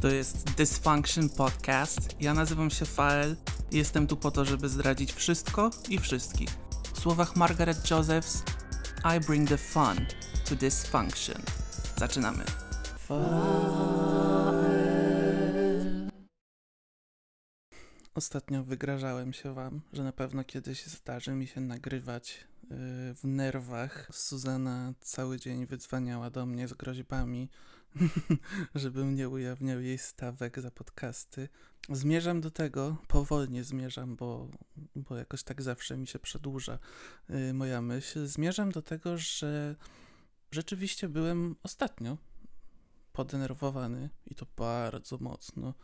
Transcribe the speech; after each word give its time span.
To 0.00 0.08
jest 0.08 0.50
Dysfunction 0.56 1.28
Podcast. 1.28 2.20
Ja 2.20 2.34
nazywam 2.34 2.70
się 2.70 2.84
Fael 2.84 3.36
jestem 3.72 4.06
tu 4.06 4.16
po 4.16 4.30
to, 4.30 4.44
żeby 4.44 4.68
zdradzić 4.68 5.12
wszystko 5.12 5.70
i 5.88 5.98
wszystkich. 5.98 6.48
W 6.94 7.00
słowach 7.00 7.36
Margaret 7.36 7.90
Josephs, 7.90 8.42
I 9.16 9.26
bring 9.26 9.48
the 9.48 9.58
fun 9.58 10.06
to 10.48 10.54
dysfunction. 10.54 11.42
Zaczynamy. 11.96 12.44
Ostatnio 18.14 18.64
wygrażałem 18.64 19.32
się 19.32 19.54
wam, 19.54 19.80
że 19.92 20.04
na 20.04 20.12
pewno 20.12 20.44
kiedyś 20.44 20.86
zdarzy 20.86 21.30
mi 21.30 21.46
się 21.46 21.60
nagrywać 21.60 22.46
yy, 22.62 22.68
w 23.14 23.20
nerwach. 23.24 24.08
Suzana 24.12 24.92
cały 25.00 25.38
dzień 25.38 25.66
wydzwaniała 25.66 26.30
do 26.30 26.46
mnie 26.46 26.68
z 26.68 26.74
groźbami, 26.74 27.48
żebym 28.74 29.14
nie 29.14 29.28
ujawniał 29.28 29.80
jej 29.80 29.98
stawek 29.98 30.60
za 30.60 30.70
podcasty. 30.70 31.48
Zmierzam 31.90 32.40
do 32.40 32.50
tego, 32.50 32.96
powolnie 33.08 33.64
zmierzam, 33.64 34.16
bo, 34.16 34.48
bo 34.96 35.16
jakoś 35.16 35.42
tak 35.42 35.62
zawsze 35.62 35.96
mi 35.96 36.06
się 36.06 36.18
przedłuża 36.18 36.78
yy, 37.28 37.54
moja 37.54 37.80
myśl. 37.80 38.26
Zmierzam 38.26 38.72
do 38.72 38.82
tego, 38.82 39.18
że 39.18 39.76
rzeczywiście 40.50 41.08
byłem 41.08 41.56
ostatnio 41.62 42.18
podenerwowany 43.12 44.10
i 44.26 44.34
to 44.34 44.46
bardzo 44.56 45.18
mocno. 45.18 45.74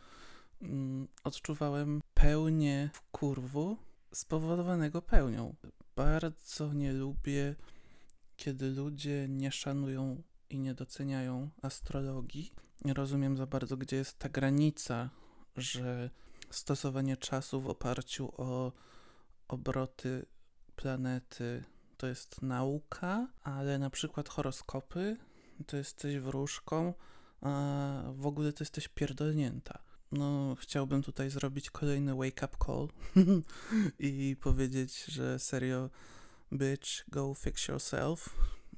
Mm, 0.61 1.07
Odczuwałem 1.23 2.01
pełnię 2.13 2.89
w 2.93 3.01
kurwu 3.11 3.77
spowodowanego 4.13 5.01
pełnią. 5.01 5.55
Bardzo 5.95 6.73
nie 6.73 6.93
lubię, 6.93 7.55
kiedy 8.37 8.69
ludzie 8.69 9.27
nie 9.29 9.51
szanują 9.51 10.23
i 10.49 10.59
nie 10.59 10.73
doceniają 10.73 11.49
astrologii. 11.61 12.53
Nie 12.85 12.93
rozumiem 12.93 13.37
za 13.37 13.47
bardzo, 13.47 13.77
gdzie 13.77 13.95
jest 13.95 14.19
ta 14.19 14.29
granica, 14.29 15.09
że 15.57 16.09
stosowanie 16.49 17.17
czasu 17.17 17.61
w 17.61 17.69
oparciu 17.69 18.31
o 18.37 18.71
obroty 19.47 20.25
planety 20.75 21.63
to 21.97 22.07
jest 22.07 22.41
nauka, 22.41 23.27
ale 23.43 23.79
na 23.79 23.89
przykład 23.89 24.29
horoskopy 24.29 25.17
to 25.65 25.77
jesteś 25.77 26.19
wróżką, 26.19 26.93
a 27.41 28.03
w 28.13 28.25
ogóle 28.25 28.53
to 28.53 28.63
jesteś 28.63 28.87
pierdolnięta. 28.87 29.79
No, 30.11 30.55
chciałbym 30.59 31.03
tutaj 31.03 31.29
zrobić 31.29 31.69
kolejny 31.69 32.15
wake 32.15 32.45
up 32.45 32.57
call 32.65 32.87
i 33.99 34.35
powiedzieć, 34.41 35.05
że 35.05 35.39
serio, 35.39 35.89
bitch, 36.53 37.09
go 37.09 37.33
fix 37.33 37.67
yourself, 37.67 38.29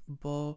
bo 0.07 0.55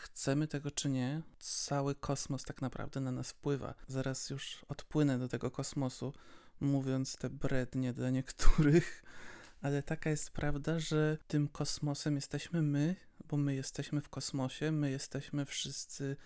chcemy 0.00 0.48
tego 0.48 0.70
czy 0.70 0.88
nie, 0.88 1.22
cały 1.38 1.94
kosmos 1.94 2.44
tak 2.44 2.62
naprawdę 2.62 3.00
na 3.00 3.12
nas 3.12 3.30
wpływa. 3.30 3.74
Zaraz 3.88 4.30
już 4.30 4.64
odpłynę 4.68 5.18
do 5.18 5.28
tego 5.28 5.50
kosmosu, 5.50 6.12
mówiąc 6.60 7.16
te 7.16 7.30
brednie 7.30 7.92
dla 7.92 8.10
niektórych, 8.10 9.02
ale 9.62 9.82
taka 9.82 10.10
jest 10.10 10.30
prawda, 10.30 10.80
że 10.80 11.18
tym 11.28 11.48
kosmosem 11.48 12.16
jesteśmy 12.16 12.62
my, 12.62 12.96
bo 13.28 13.36
my 13.36 13.54
jesteśmy 13.54 14.00
w 14.00 14.08
kosmosie, 14.08 14.72
my 14.72 14.90
jesteśmy 14.90 15.44
wszyscy 15.44 16.16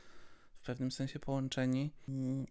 w 0.57 0.63
pewnym 0.63 0.91
sensie 0.91 1.19
połączeni. 1.19 1.91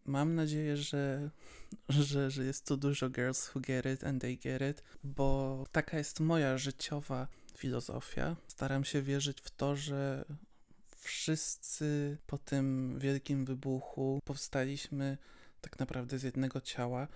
Mam 0.05 0.35
nadzieję, 0.35 0.77
że, 0.77 1.29
że, 1.89 2.31
że 2.31 2.45
jest 2.45 2.67
tu 2.67 2.77
dużo 2.77 3.09
girls 3.09 3.55
who 3.55 3.61
get 3.61 3.85
it 3.85 4.03
and 4.03 4.21
they 4.21 4.37
get 4.37 4.61
it, 4.61 4.83
bo 5.03 5.63
taka 5.71 5.97
jest 5.97 6.19
moja 6.19 6.57
życiowa 6.57 7.27
filozofia. 7.57 8.35
Staram 8.47 8.83
się 8.83 9.01
wierzyć 9.01 9.41
w 9.41 9.51
to, 9.51 9.75
że 9.75 10.25
wszyscy 11.03 12.17
po 12.27 12.37
tym 12.37 12.99
wielkim 12.99 13.45
wybuchu 13.45 14.19
powstaliśmy 14.25 15.17
tak 15.61 15.79
naprawdę 15.79 16.19
z 16.19 16.23
jednego 16.23 16.61
ciała 16.61 17.07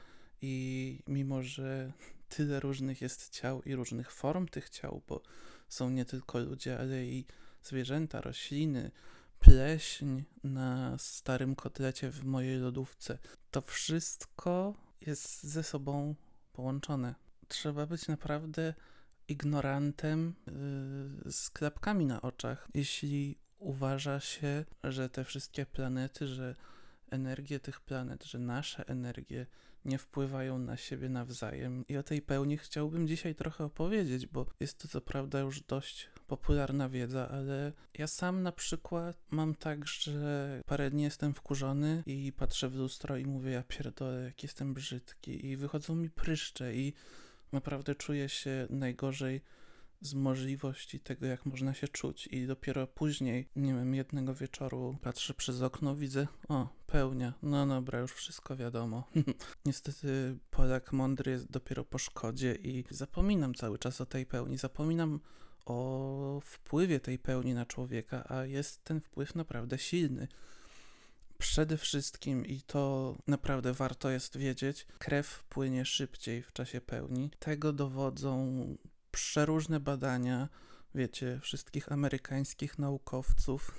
i 0.42 1.00
mimo, 1.08 1.44
że 1.44 1.92
tyle 2.36 2.60
różnych 2.60 3.02
jest 3.02 3.30
ciał 3.30 3.62
i 3.62 3.76
różnych 3.76 4.12
form 4.12 4.48
tych 4.48 4.70
ciał, 4.70 5.02
bo 5.08 5.22
są 5.70 5.90
nie 5.90 6.06
tylko 6.06 6.40
ludzie, 6.40 6.80
ale 6.80 7.06
i 7.06 7.26
zwierzęta, 7.64 8.22
rośliny, 8.22 8.92
pleśń 9.40 10.24
na 10.44 10.98
starym 10.98 11.56
kotlecie 11.56 12.12
w 12.12 12.24
mojej 12.24 12.58
lodówce. 12.58 13.18
To 13.52 13.62
wszystko 13.62 14.74
jest 15.02 15.44
ze 15.44 15.64
sobą 15.64 16.16
połączone. 16.54 17.16
Trzeba 17.48 17.86
być 17.86 18.08
naprawdę 18.08 18.74
ignorantem 19.28 20.34
yy, 21.26 21.32
z 21.32 21.50
klapkami 21.50 22.06
na 22.06 22.22
oczach, 22.22 22.68
jeśli 22.74 23.38
uważa 23.60 24.20
się, 24.20 24.66
że 24.84 25.10
te 25.10 25.24
wszystkie 25.24 25.66
planety, 25.66 26.28
że 26.28 26.56
energie 27.10 27.60
tych 27.60 27.82
planet, 27.82 28.24
że 28.24 28.40
nasze 28.40 28.88
energie 28.88 29.46
nie 29.86 29.98
wpływają 29.98 30.60
na 30.60 30.78
siebie 30.78 31.10
nawzajem. 31.10 31.86
I 31.88 31.98
o 31.98 32.04
tej 32.04 32.22
pełni 32.22 32.58
chciałbym 32.58 33.08
dzisiaj 33.08 33.36
trochę 33.36 33.64
opowiedzieć, 33.64 34.28
bo 34.28 34.46
jest 34.60 34.78
to 34.78 34.88
co 34.88 35.02
prawda 35.02 35.40
już 35.40 35.62
dość 35.62 36.10
popularna 36.28 36.90
wiedza, 36.90 37.30
ale 37.30 37.74
ja 37.94 38.08
sam 38.08 38.44
na 38.44 38.52
przykład 38.52 39.18
mam 39.30 39.56
tak, 39.56 39.88
że 39.88 40.62
parę 40.66 40.92
dni 40.92 41.04
jestem 41.04 41.34
wkurzony 41.34 42.04
i 42.06 42.34
patrzę 42.34 42.70
w 42.70 42.76
lustro 42.76 43.18
i 43.18 43.26
mówię, 43.26 43.52
ja 43.52 43.64
pierdolę, 43.64 44.24
jak 44.24 44.44
jestem 44.44 44.74
brzydki 44.74 45.46
i 45.46 45.58
wychodzą 45.58 45.96
mi 45.96 46.10
pryszcze 46.10 46.76
i 46.76 46.94
naprawdę 47.52 47.96
czuję 47.96 48.30
się 48.30 48.68
najgorzej 48.70 49.42
z 50.02 50.14
możliwości 50.14 51.00
tego, 51.00 51.26
jak 51.26 51.46
można 51.46 51.74
się 51.74 51.88
czuć. 51.88 52.28
I 52.28 52.48
dopiero 52.48 52.88
później, 52.88 53.50
nie 53.56 53.74
wiem, 53.74 53.96
jednego 53.96 54.34
wieczoru 54.36 54.98
patrzę 55.02 55.34
przez 55.34 55.62
okno, 55.62 55.96
widzę, 55.96 56.28
o, 56.50 56.70
pełnia. 56.88 57.34
No 57.42 57.68
dobra, 57.68 58.00
już 58.00 58.14
wszystko 58.14 58.56
wiadomo. 58.56 59.04
Niestety 59.66 60.38
Polak 60.50 60.94
mądry 60.94 61.32
jest 61.32 61.52
dopiero 61.52 61.86
po 61.86 61.98
szkodzie 61.98 62.56
i 62.56 62.84
zapominam 62.90 63.54
cały 63.54 63.80
czas 63.80 64.02
o 64.02 64.06
tej 64.06 64.26
pełni. 64.26 64.58
Zapominam 64.58 65.20
o 65.66 66.42
wpływie 66.44 67.00
tej 67.00 67.20
pełni 67.20 67.54
na 67.54 67.66
człowieka, 67.66 68.24
a 68.30 68.46
jest 68.46 68.84
ten 68.84 69.02
wpływ 69.02 69.36
naprawdę 69.36 69.78
silny. 69.78 70.28
Przede 71.38 71.78
wszystkim, 71.78 72.46
i 72.46 72.62
to 72.62 73.16
naprawdę 73.28 73.74
warto 73.74 74.10
jest 74.10 74.38
wiedzieć, 74.38 74.88
krew 74.98 75.44
płynie 75.50 75.86
szybciej 75.86 76.44
w 76.44 76.54
czasie 76.54 76.82
pełni. 76.82 77.30
Tego 77.40 77.74
dowodzą 77.74 78.56
przeróżne 79.18 79.80
badania, 79.80 80.50
wiecie, 80.96 81.40
wszystkich 81.42 81.92
amerykańskich 81.92 82.80
naukowców. 82.80 83.72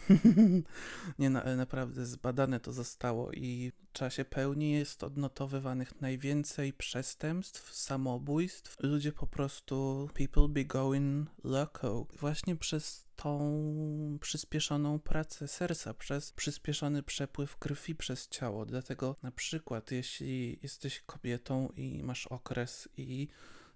Nie, 1.19 1.29
ale 1.43 1.57
naprawdę 1.57 2.07
zbadane 2.07 2.61
to 2.61 2.73
zostało 2.73 3.33
i 3.33 3.73
w 3.89 3.93
czasie 3.93 4.25
pełni 4.25 4.73
jest 4.73 5.05
odnotowywanych 5.05 6.01
najwięcej 6.01 6.73
przestępstw, 6.73 7.75
samobójstw. 7.75 8.77
Ludzie 8.81 9.13
po 9.13 9.27
prostu, 9.27 10.09
people 10.15 10.49
be 10.49 10.65
going 10.65 11.29
loco. 11.45 12.07
Właśnie 12.21 12.57
przez 12.57 13.07
tą 13.17 14.19
przyspieszoną 14.21 14.99
pracę 14.99 15.49
serca, 15.49 15.95
przez 15.95 16.33
przyspieszony 16.33 17.03
przepływ 17.03 17.57
krwi 17.57 17.95
przez 17.95 18.29
ciało. 18.29 18.67
Dlatego 18.67 19.17
na 19.23 19.31
przykład, 19.31 19.91
jeśli 19.91 20.59
jesteś 20.63 21.03
kobietą 21.07 21.69
i 21.77 22.03
masz 22.03 22.27
okres 22.27 22.89
i 22.97 23.29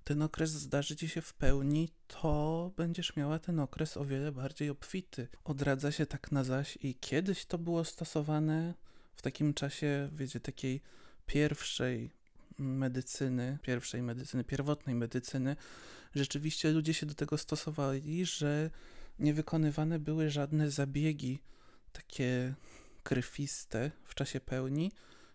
ten 0.04 0.22
okres 0.22 0.50
zdarzy 0.50 0.96
ci 0.96 1.08
się 1.08 1.20
w 1.20 1.34
pełni, 1.34 1.88
to 2.06 2.70
będziesz 2.76 3.16
miała 3.16 3.38
ten 3.38 3.60
okres 3.60 3.96
o 3.96 4.04
wiele 4.04 4.32
bardziej 4.32 4.70
obfity. 4.70 5.28
Odradza 5.44 5.92
się 5.92 6.06
tak 6.06 6.32
na 6.32 6.44
zaś 6.44 6.78
i 6.82 6.94
kiedyś 6.94 7.44
to 7.44 7.58
było 7.58 7.84
stosowane 7.84 8.74
w 9.14 9.22
takim 9.22 9.54
czasie, 9.54 10.08
wiecie, 10.12 10.40
takiej 10.40 10.80
pierwszej 11.26 12.10
medycyny, 12.58 13.58
pierwszej 13.62 14.02
medycyny, 14.02 14.44
pierwotnej 14.44 14.94
medycyny. 14.94 15.56
Rzeczywiście 16.14 16.70
ludzie 16.70 16.94
się 16.94 17.06
do 17.06 17.14
tego 17.14 17.38
stosowali, 17.38 18.26
że 18.26 18.70
nie 19.18 19.34
wykonywane 19.34 19.98
były 19.98 20.30
żadne 20.30 20.70
zabiegi 20.70 21.38
takie 21.92 22.54
krwiste 23.02 23.90
w 24.04 24.14
czasie 24.14 24.40
pełni, 24.40 24.92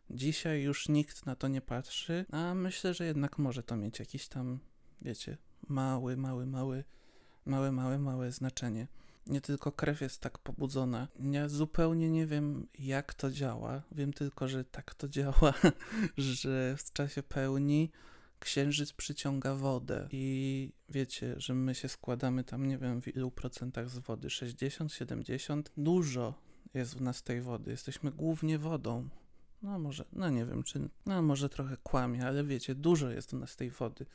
Dzisiaj 0.10 0.62
już 0.62 0.90
nikt 0.90 1.26
na 1.26 1.36
to 1.36 1.48
nie 1.48 1.62
patrzy, 1.62 2.26
a 2.32 2.54
myślę, 2.54 2.94
że 2.94 3.06
jednak 3.06 3.38
może 3.38 3.64
to 3.64 3.76
mieć 3.76 4.00
jakiś 4.00 4.28
tam, 4.28 4.60
wiecie, 5.02 5.38
mały, 5.68 6.18
mały, 6.18 6.46
mały, 6.46 6.84
małe, 7.46 7.72
małe, 7.72 8.00
małe 8.00 8.32
znaczenie. 8.32 8.88
Nie 9.28 9.42
tylko 9.42 9.72
krew 9.72 10.02
jest 10.02 10.22
tak 10.22 10.38
pobudzona. 10.38 11.08
Ja 11.20 11.50
zupełnie 11.50 12.10
nie 12.10 12.26
wiem, 12.26 12.68
jak 12.80 13.14
to 13.14 13.32
działa. 13.32 13.82
Wiem 13.92 14.14
tylko, 14.14 14.48
że 14.48 14.66
tak 14.66 14.96
to 14.96 15.10
działa, 15.10 15.54
że 16.18 16.76
w 16.78 16.94
czasie 16.94 17.24
pełni 17.24 17.92
księżyc 18.40 18.94
przyciąga 18.94 19.56
wodę 19.56 20.08
i 20.12 20.72
wiecie, 20.90 21.36
że 21.38 21.54
my 21.54 21.76
się 21.76 21.90
składamy 21.90 22.44
tam, 22.44 22.68
nie 22.68 22.78
wiem 22.78 23.02
w 23.02 23.08
ilu 23.08 23.32
procentach 23.32 23.90
z 23.90 23.98
wody, 23.98 24.30
60, 24.30 24.94
70. 24.94 25.72
Dużo 25.78 26.34
jest 26.74 26.98
w 26.98 27.02
nas 27.02 27.24
tej 27.24 27.42
wody. 27.42 27.72
Jesteśmy 27.72 28.12
głównie 28.12 28.60
wodą. 28.60 29.10
No 29.62 29.80
może, 29.80 30.06
no 30.14 30.30
nie 30.30 30.46
wiem, 30.46 30.64
czy, 30.64 30.90
no 31.06 31.22
może 31.22 31.50
trochę 31.50 31.78
kłamie, 31.78 32.28
ale 32.28 32.44
wiecie, 32.44 32.76
dużo 32.76 33.10
jest 33.10 33.34
u 33.34 33.38
nas 33.38 33.56
tej 33.56 33.72
wody. 33.72 34.06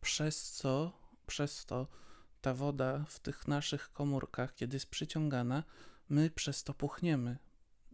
Przez 0.00 0.50
co, 0.50 0.92
przez 1.26 1.66
to 1.66 1.86
ta 2.40 2.54
woda 2.54 3.04
w 3.08 3.20
tych 3.20 3.48
naszych 3.48 3.92
komórkach, 3.92 4.54
kiedy 4.54 4.76
jest 4.76 4.86
przyciągana, 4.86 5.64
my 6.08 6.30
przez 6.30 6.64
to 6.64 6.74
puchniemy. 6.74 7.38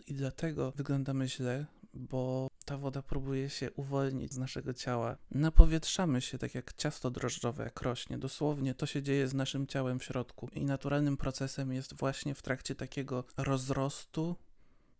I 0.06 0.15
dlatego 0.15 0.73
wyglądamy 0.77 1.29
źle, 1.29 1.67
bo 1.95 2.49
ta 2.65 2.79
woda 2.79 3.03
próbuje 3.03 3.50
się 3.50 3.73
uwolnić 3.73 4.33
z 4.33 4.39
naszego 4.39 4.75
ciała. 4.75 5.17
Napowietrzamy 5.31 6.21
się 6.21 6.39
tak 6.39 6.55
jak 6.55 6.73
ciasto 6.73 7.11
drożdżowe, 7.11 7.65
jak 7.65 7.83
rośnie. 7.83 8.19
Dosłownie 8.19 8.75
to 8.75 8.87
się 8.87 9.03
dzieje 9.03 9.29
z 9.29 9.35
naszym 9.35 9.67
ciałem 9.67 9.99
w 9.99 10.05
środku. 10.05 10.49
I 10.53 10.65
naturalnym 10.65 11.17
procesem 11.17 11.73
jest 11.73 11.95
właśnie 11.95 12.35
w 12.35 12.43
trakcie 12.43 12.75
takiego 12.75 13.25
rozrostu 13.37 14.37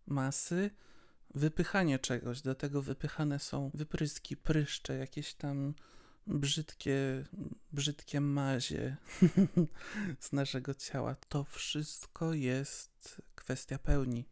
masy 0.07 0.71
wypychanie 1.35 1.99
czegoś. 1.99 2.41
Dlatego 2.43 2.83
wypychane 2.83 3.39
są 3.39 3.71
wypryski, 3.75 4.37
pryszcze, 4.37 4.97
jakieś 4.97 5.35
tam 5.35 5.75
brzydkie, 6.27 7.25
brzydkie 7.73 8.21
mazie 8.21 8.97
z 10.21 10.33
naszego 10.33 10.75
ciała. 10.75 11.17
To 11.29 11.45
wszystko 11.45 12.35
jest 12.35 13.23
kwestia 13.35 13.79
pełni. 13.79 14.25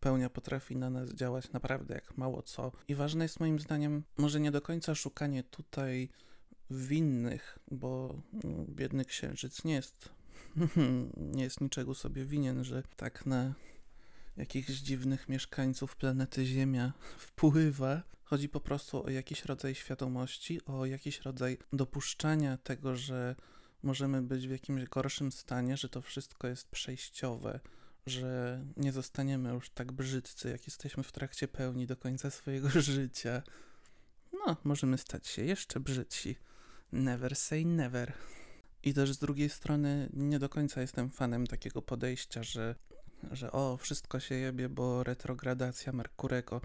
Pełnia 0.00 0.30
potrafi 0.30 0.76
na 0.76 0.90
nas 0.90 1.10
działać 1.10 1.52
naprawdę 1.52 1.94
jak 1.94 2.16
mało 2.16 2.42
co. 2.42 2.72
I 2.88 2.94
ważne 2.94 3.24
jest 3.24 3.40
moim 3.40 3.60
zdaniem, 3.60 4.02
może 4.16 4.40
nie 4.40 4.50
do 4.50 4.60
końca 4.60 4.94
szukanie 4.94 5.42
tutaj 5.42 6.08
winnych, 6.70 7.58
bo 7.70 8.22
no, 8.44 8.64
biedny 8.68 9.04
księżyc 9.04 9.64
nie 9.64 9.74
jest, 9.74 10.08
nie 11.34 11.42
jest 11.42 11.60
niczego 11.60 11.94
sobie 11.94 12.24
winien, 12.24 12.64
że 12.64 12.82
tak 12.96 13.26
na 13.26 13.54
jakichś 14.36 14.70
dziwnych 14.70 15.28
mieszkańców 15.28 15.96
planety 15.96 16.46
Ziemia 16.46 16.92
wpływa. 17.18 18.02
Chodzi 18.24 18.48
po 18.48 18.60
prostu 18.60 19.04
o 19.04 19.10
jakiś 19.10 19.44
rodzaj 19.44 19.74
świadomości, 19.74 20.64
o 20.64 20.86
jakiś 20.86 21.20
rodzaj 21.20 21.58
dopuszczania 21.72 22.56
tego, 22.56 22.96
że 22.96 23.36
możemy 23.82 24.22
być 24.22 24.48
w 24.48 24.50
jakimś 24.50 24.84
gorszym 24.84 25.32
stanie, 25.32 25.76
że 25.76 25.88
to 25.88 26.02
wszystko 26.02 26.48
jest 26.48 26.68
przejściowe, 26.68 27.60
że 28.06 28.60
nie 28.76 28.92
zostaniemy 28.92 29.50
już 29.52 29.70
tak 29.70 29.92
brzydcy, 29.92 30.50
jak 30.50 30.66
jesteśmy 30.66 31.02
w 31.02 31.12
trakcie 31.12 31.48
pełni 31.48 31.86
do 31.86 31.96
końca 31.96 32.30
swojego 32.30 32.68
życia. 32.80 33.42
No, 34.32 34.56
możemy 34.64 34.98
stać 34.98 35.26
się 35.26 35.42
jeszcze 35.42 35.80
brzydsi. 35.80 36.36
Never 36.92 37.36
say 37.36 37.64
never. 37.64 38.12
I 38.82 38.94
też 38.94 39.12
z 39.12 39.18
drugiej 39.18 39.48
strony 39.48 40.08
nie 40.12 40.38
do 40.38 40.48
końca 40.48 40.80
jestem 40.80 41.10
fanem 41.10 41.46
takiego 41.46 41.82
podejścia, 41.82 42.42
że 42.42 42.74
że 43.30 43.52
o, 43.52 43.76
wszystko 43.76 44.20
się 44.20 44.34
jebie, 44.34 44.68
bo 44.68 45.04
retrogradacja 45.04 45.92
Merkurego. 45.92 46.60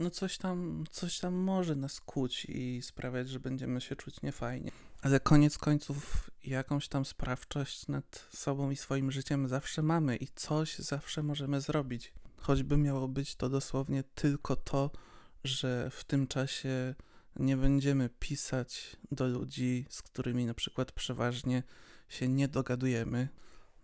No 0.00 0.10
coś 0.10 0.38
tam, 0.38 0.84
coś 0.90 1.18
tam 1.18 1.34
może 1.34 1.76
nas 1.76 2.00
kuć 2.00 2.44
i 2.44 2.82
sprawiać, 2.82 3.28
że 3.28 3.40
będziemy 3.40 3.80
się 3.80 3.96
czuć 3.96 4.22
niefajnie. 4.22 4.70
Ale 5.02 5.20
koniec 5.20 5.58
końców 5.58 6.30
jakąś 6.44 6.88
tam 6.88 7.04
sprawczość 7.04 7.88
nad 7.88 8.28
sobą 8.34 8.70
i 8.70 8.76
swoim 8.76 9.12
życiem 9.12 9.48
zawsze 9.48 9.82
mamy 9.82 10.16
i 10.16 10.28
coś 10.34 10.78
zawsze 10.78 11.22
możemy 11.22 11.60
zrobić. 11.60 12.12
Choćby 12.36 12.76
miało 12.76 13.08
być 13.08 13.36
to 13.36 13.48
dosłownie 13.48 14.04
tylko 14.14 14.56
to, 14.56 14.90
że 15.44 15.90
w 15.90 16.04
tym 16.04 16.26
czasie 16.26 16.94
nie 17.36 17.56
będziemy 17.56 18.08
pisać 18.08 18.96
do 19.12 19.26
ludzi, 19.26 19.86
z 19.88 20.02
którymi 20.02 20.46
na 20.46 20.54
przykład 20.54 20.92
przeważnie 20.92 21.62
się 22.08 22.28
nie 22.28 22.48
dogadujemy, 22.48 23.28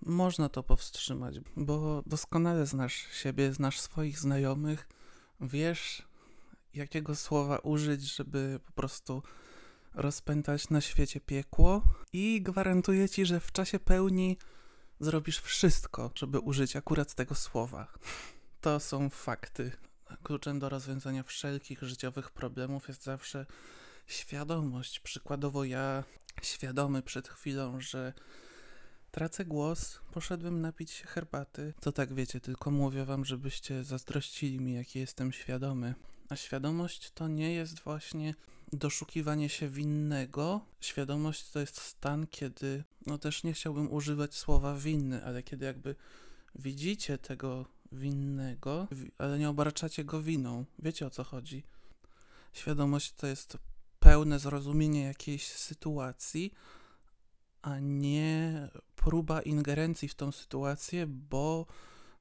można 0.02 0.48
to 0.48 0.62
powstrzymać, 0.62 1.40
bo 1.56 2.02
doskonale 2.06 2.66
znasz 2.66 2.94
siebie, 2.94 3.52
znasz 3.52 3.80
swoich 3.80 4.18
znajomych, 4.18 4.88
wiesz, 5.40 6.02
jakiego 6.74 7.16
słowa 7.16 7.58
użyć, 7.58 8.02
żeby 8.02 8.60
po 8.66 8.72
prostu 8.72 9.22
rozpętać 9.94 10.70
na 10.70 10.80
świecie 10.80 11.20
piekło 11.20 11.82
i 12.12 12.42
gwarantuję 12.42 13.08
ci, 13.08 13.26
że 13.26 13.40
w 13.40 13.52
czasie 13.52 13.78
pełni 13.78 14.36
zrobisz 15.00 15.38
wszystko, 15.40 16.10
żeby 16.14 16.38
użyć 16.38 16.76
akurat 16.76 17.14
tego 17.14 17.34
słowa. 17.34 17.92
To 18.60 18.80
są 18.80 19.10
fakty. 19.10 19.72
Kluczem 20.22 20.58
do 20.58 20.68
rozwiązania 20.68 21.22
wszelkich 21.22 21.82
życiowych 21.82 22.30
problemów 22.30 22.88
jest 22.88 23.02
zawsze 23.02 23.46
świadomość. 24.06 25.00
Przykładowo 25.00 25.64
ja 25.64 26.04
świadomy 26.42 27.02
przed 27.02 27.28
chwilą, 27.28 27.80
że 27.80 28.12
Tracę 29.10 29.44
głos, 29.44 30.00
poszedłem 30.12 30.60
napić 30.60 30.90
się 30.90 31.06
herbaty. 31.06 31.74
To 31.80 31.92
tak 31.92 32.14
wiecie, 32.14 32.40
tylko 32.40 32.70
mówię 32.70 33.04
wam, 33.04 33.24
żebyście 33.24 33.84
zazdrościli 33.84 34.60
mi, 34.60 34.74
jaki 34.74 34.98
jestem 34.98 35.32
świadomy. 35.32 35.94
A 36.28 36.36
świadomość 36.36 37.10
to 37.10 37.28
nie 37.28 37.52
jest 37.54 37.80
właśnie 37.80 38.34
doszukiwanie 38.72 39.48
się 39.48 39.68
winnego. 39.68 40.60
Świadomość 40.80 41.50
to 41.50 41.60
jest 41.60 41.80
stan, 41.80 42.26
kiedy, 42.26 42.84
no 43.06 43.18
też 43.18 43.44
nie 43.44 43.52
chciałbym 43.52 43.92
używać 43.92 44.34
słowa 44.34 44.76
winny, 44.76 45.24
ale 45.24 45.42
kiedy 45.42 45.66
jakby 45.66 45.94
widzicie 46.54 47.18
tego 47.18 47.66
winnego, 47.92 48.88
ale 49.18 49.38
nie 49.38 49.48
obarczacie 49.48 50.04
go 50.04 50.22
winą. 50.22 50.64
Wiecie 50.78 51.06
o 51.06 51.10
co 51.10 51.24
chodzi? 51.24 51.62
Świadomość 52.52 53.12
to 53.12 53.26
jest 53.26 53.58
pełne 54.00 54.38
zrozumienie 54.38 55.02
jakiejś 55.02 55.46
sytuacji, 55.46 56.52
a 57.62 57.78
nie 57.78 58.68
próba 59.00 59.42
ingerencji 59.42 60.08
w 60.08 60.14
tą 60.14 60.32
sytuację, 60.32 61.06
bo 61.06 61.66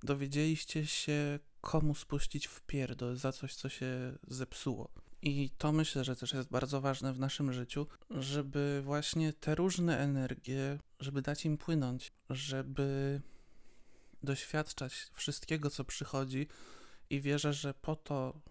dowiedzieliście 0.03 0.87
się, 0.87 1.39
komu 1.61 1.95
spuścić 1.95 2.47
w 2.47 2.61
pierdol 2.61 3.15
za 3.15 3.31
coś, 3.31 3.55
co 3.55 3.69
się 3.69 4.17
zepsuło. 4.27 4.89
I 5.21 5.49
to 5.57 5.71
myślę, 5.71 6.03
że 6.03 6.15
też 6.15 6.33
jest 6.33 6.49
bardzo 6.49 6.81
ważne 6.81 7.13
w 7.13 7.19
naszym 7.19 7.53
życiu, 7.53 7.87
żeby 8.09 8.81
właśnie 8.85 9.33
te 9.33 9.55
różne 9.55 9.99
energie, 9.99 10.79
żeby 10.99 11.21
dać 11.21 11.45
im 11.45 11.57
płynąć, 11.57 12.11
żeby 12.29 13.21
doświadczać 14.23 14.93
wszystkiego, 15.13 15.69
co 15.69 15.83
przychodzi, 15.83 16.47
i 17.09 17.21
wierzę, 17.21 17.53
że 17.53 17.73
po 17.73 17.95
to 17.95 18.41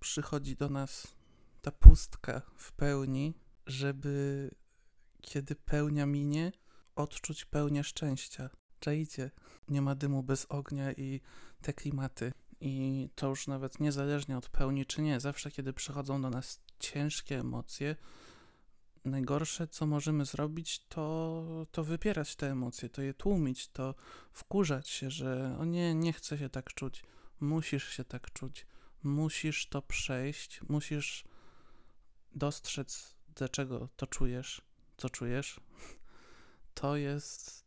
przychodzi 0.00 0.56
do 0.56 0.68
nas 0.68 1.06
ta 1.62 1.70
pustka 1.70 2.42
w 2.56 2.72
pełni, 2.72 3.34
żeby 3.66 4.50
kiedy 5.20 5.54
pełnia 5.54 6.06
minie, 6.06 6.52
odczuć 6.98 7.44
pełnię 7.44 7.84
szczęścia. 7.84 8.50
Czajcie, 8.80 9.30
nie 9.68 9.82
ma 9.82 9.94
dymu 9.94 10.22
bez 10.22 10.46
ognia 10.48 10.92
i 10.92 11.20
te 11.62 11.72
klimaty. 11.72 12.32
I 12.60 13.08
to 13.14 13.28
już 13.28 13.46
nawet 13.46 13.80
niezależnie 13.80 14.38
od 14.38 14.48
pełni 14.48 14.86
czy 14.86 15.02
nie, 15.02 15.20
zawsze 15.20 15.50
kiedy 15.50 15.72
przychodzą 15.72 16.22
do 16.22 16.30
nas 16.30 16.60
ciężkie 16.78 17.38
emocje, 17.38 17.96
najgorsze 19.04 19.68
co 19.68 19.86
możemy 19.86 20.24
zrobić 20.24 20.86
to, 20.88 21.66
to 21.70 21.84
wypierać 21.84 22.36
te 22.36 22.50
emocje, 22.50 22.88
to 22.88 23.02
je 23.02 23.14
tłumić, 23.14 23.68
to 23.68 23.94
wkurzać 24.32 24.88
się, 24.88 25.10
że 25.10 25.56
o 25.60 25.64
nie, 25.64 25.94
nie 25.94 26.12
chcę 26.12 26.38
się 26.38 26.48
tak 26.48 26.74
czuć, 26.74 27.04
musisz 27.40 27.88
się 27.88 28.04
tak 28.04 28.32
czuć, 28.32 28.66
musisz 29.02 29.68
to 29.68 29.82
przejść, 29.82 30.60
musisz 30.68 31.24
dostrzec, 32.34 33.14
dlaczego 33.34 33.88
to 33.96 34.06
czujesz, 34.06 34.62
co 34.96 35.10
czujesz, 35.10 35.60
to 36.80 36.96
jest 36.96 37.64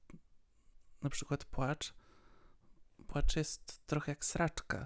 na 1.01 1.10
przykład 1.10 1.46
płacz. 1.46 1.94
Płacz 3.08 3.36
jest 3.36 3.82
trochę 3.86 4.12
jak 4.12 4.25
sraczka. 4.25 4.86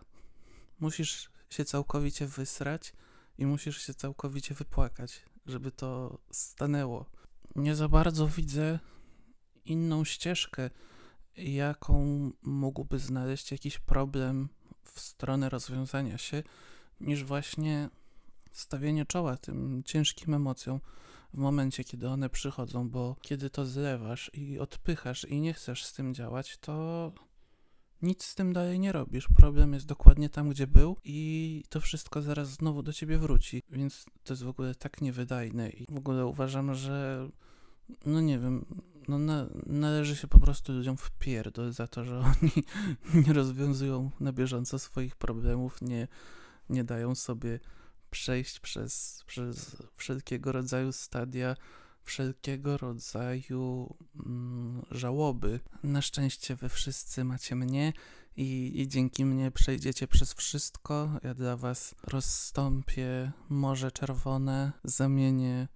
Musisz 0.79 1.29
się 1.50 1.65
całkowicie 1.65 2.27
wysrać 2.27 2.94
i 3.38 3.46
musisz 3.46 3.82
się 3.82 3.94
całkowicie 3.94 4.55
wypłakać, 4.55 5.25
żeby 5.46 5.72
to 5.72 6.20
stanęło. 6.32 7.05
Nie 7.55 7.75
za 7.75 7.89
bardzo 7.89 8.27
widzę 8.27 8.79
inną 9.65 10.03
ścieżkę, 10.03 10.70
jaką 11.38 12.32
mógłby 12.41 13.00
znaleźć 13.00 13.51
jakiś 13.51 13.79
problem 13.79 14.50
w 14.84 15.00
stronę 15.00 15.50
rozwiązania 15.50 16.17
się, 16.17 16.44
niż 17.00 17.24
właśnie 17.24 17.89
stawienie 18.51 19.05
czoła 19.05 19.38
tym 19.38 19.84
ciężkim 19.84 20.34
emocjom 20.34 20.79
w 21.34 21.38
momencie, 21.38 21.84
kiedy 21.84 22.10
one 22.10 22.29
przychodzą, 22.29 22.89
bo 22.89 23.15
kiedy 23.22 23.50
to 23.50 23.65
zlewasz 23.65 24.32
i 24.34 24.60
odpychasz 24.60 25.25
i 25.25 25.41
nie 25.41 25.53
chcesz 25.53 25.86
z 25.86 25.94
tym 25.94 26.13
działać, 26.13 26.58
to 26.58 27.12
nic 28.01 28.24
z 28.24 28.36
tym 28.36 28.53
dalej 28.53 28.79
nie 28.79 28.91
robisz. 28.91 29.27
Problem 29.38 29.74
jest 29.74 29.86
dokładnie 29.86 30.29
tam, 30.29 30.50
gdzie 30.50 30.67
był 30.67 30.98
i 31.03 31.63
to 31.70 31.82
wszystko 31.82 32.22
zaraz 32.22 32.50
znowu 32.50 32.84
do 32.84 32.94
ciebie 32.94 33.17
wróci. 33.17 33.63
Więc 33.70 34.05
to 34.24 34.34
jest 34.34 34.44
w 34.44 34.48
ogóle 34.48 34.75
tak 34.75 35.01
niewydajne 35.01 35.70
i 35.70 35.86
w 35.89 35.98
ogóle 35.98 36.25
uważam, 36.25 36.75
że 36.75 37.27
no 38.05 38.22
nie 38.22 38.39
wiem, 38.39 38.65
no 39.08 39.17
na, 39.20 39.48
należy 39.65 40.15
się 40.15 40.27
po 40.27 40.39
prostu 40.39 40.74
ludziom 40.74 40.98
wpierdol 40.98 41.74
za 41.74 41.88
to, 41.88 42.05
że 42.05 42.20
oni 42.29 42.51
nie 43.27 43.34
rozwiązują 43.34 44.12
na 44.20 44.34
bieżąco 44.34 44.79
swoich 44.79 45.15
problemów, 45.15 45.82
nie, 45.82 46.08
nie 46.70 46.84
dają 46.84 47.15
sobie 47.15 47.60
przejść 48.15 48.60
przez, 48.60 49.24
przez 49.27 49.75
wszelkiego 49.95 50.51
rodzaju 50.51 50.91
stadia, 50.91 51.55
wszelkiego 52.03 52.77
rodzaju 52.77 53.95
mm, 54.25 54.86
żałoby. 54.91 55.60
Na 55.84 56.01
szczęście 56.01 56.55
wy 56.55 56.69
wszyscy 56.69 57.24
macie 57.24 57.55
mnie 57.55 57.93
i, 58.38 58.72
i 58.81 58.88
dzięki 58.88 59.25
mnie 59.25 59.51
przejdziecie 59.51 60.07
przez 60.07 60.34
wszystko. 60.34 61.19
Ja 61.24 61.34
dla 61.34 61.57
was 61.57 61.95
rozstąpię 62.03 63.31
Morze 63.50 63.91
Czerwone, 63.91 64.72
zamienię 64.84 65.67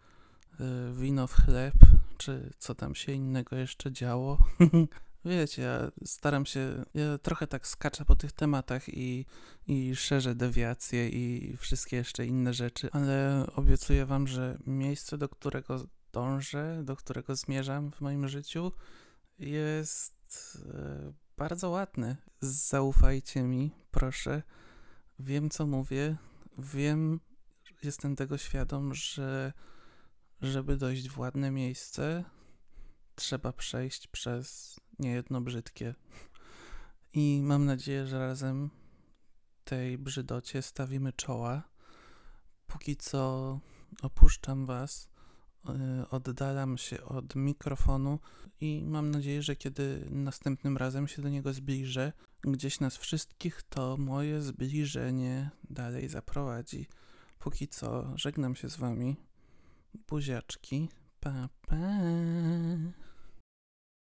y, 0.59 0.63
wino 0.95 1.27
w 1.27 1.33
chleb, 1.33 1.75
czy 2.17 2.53
co 2.59 2.75
tam 2.75 2.95
się 2.95 3.11
innego 3.11 3.55
jeszcze 3.55 3.91
działo. 3.91 4.37
Wiecie, 5.25 5.61
ja 5.61 5.91
staram 6.05 6.45
się, 6.45 6.85
ja 6.93 7.17
trochę 7.17 7.47
tak 7.47 7.67
skaczę 7.67 8.05
po 8.05 8.15
tych 8.15 8.31
tematach 8.31 8.89
i, 8.89 9.25
i 9.67 9.95
szerzę 9.95 10.35
dewiacje 10.35 11.09
i 11.09 11.57
wszystkie 11.57 11.97
jeszcze 11.97 12.25
inne 12.25 12.53
rzeczy, 12.53 12.89
ale 12.91 13.45
obiecuję 13.55 14.05
wam, 14.05 14.27
że 14.27 14.57
miejsce, 14.67 15.17
do 15.17 15.29
którego 15.29 15.85
dążę, 16.11 16.81
do 16.83 16.95
którego 16.95 17.35
zmierzam 17.35 17.91
w 17.91 18.01
moim 18.01 18.27
życiu, 18.27 18.71
jest 19.39 20.57
e, 20.73 21.13
bardzo 21.37 21.69
ładne. 21.69 22.17
Zaufajcie 22.41 23.43
mi, 23.43 23.71
proszę. 23.91 24.43
Wiem, 25.19 25.49
co 25.49 25.67
mówię. 25.67 26.15
Wiem, 26.57 27.19
jestem 27.83 28.15
tego 28.15 28.37
świadom, 28.37 28.93
że 28.93 29.53
żeby 30.41 30.77
dojść 30.77 31.09
w 31.09 31.19
ładne 31.19 31.51
miejsce, 31.51 32.23
trzeba 33.15 33.53
przejść 33.53 34.07
przez 34.07 34.79
niejedno 34.99 35.41
brzydkie. 35.41 35.95
I 37.13 37.41
mam 37.43 37.65
nadzieję, 37.65 38.07
że 38.07 38.19
razem 38.19 38.69
tej 39.63 39.97
brzydocie 39.97 40.61
stawimy 40.61 41.13
czoła. 41.13 41.63
Póki 42.67 42.97
co 42.97 43.59
opuszczam 44.01 44.65
Was, 44.65 45.09
y, 45.69 46.09
oddalam 46.09 46.77
się 46.77 47.03
od 47.03 47.35
mikrofonu 47.35 48.19
i 48.61 48.83
mam 48.85 49.11
nadzieję, 49.11 49.41
że 49.41 49.55
kiedy 49.55 50.07
następnym 50.09 50.77
razem 50.77 51.07
się 51.07 51.21
do 51.21 51.29
niego 51.29 51.53
zbliżę, 51.53 52.13
gdzieś 52.41 52.79
nas 52.79 52.97
wszystkich, 52.97 53.63
to 53.69 53.97
moje 53.97 54.41
zbliżenie 54.41 55.49
dalej 55.69 56.09
zaprowadzi. 56.09 56.87
Póki 57.39 57.67
co 57.67 58.17
żegnam 58.17 58.55
się 58.55 58.69
z 58.69 58.77
Wami. 58.77 59.15
Buziaczki. 60.07 60.89
Pa, 61.19 61.49
pa. 61.67 61.75